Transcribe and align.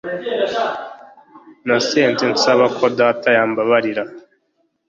Nasenze 1.67 2.25
nsaba 2.33 2.65
ko 2.77 2.85
data 2.99 3.27
yambabarira 3.37 4.03